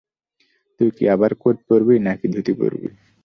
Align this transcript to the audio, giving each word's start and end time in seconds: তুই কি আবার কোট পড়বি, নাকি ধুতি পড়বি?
তুই 0.79 0.89
কি 0.97 1.03
আবার 1.15 1.31
কোট 1.41 1.57
পড়বি, 1.67 1.95
নাকি 1.99 2.25
ধুতি 2.33 2.53
পড়বি? 2.59 2.87